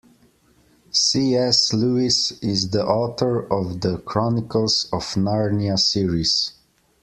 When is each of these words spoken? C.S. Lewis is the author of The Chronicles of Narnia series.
C.S. 0.89 1.73
Lewis 1.75 2.31
is 2.41 2.71
the 2.71 2.83
author 2.83 3.43
of 3.53 3.81
The 3.81 3.99
Chronicles 3.99 4.85
of 4.91 5.03
Narnia 5.13 5.77
series. 5.77 6.53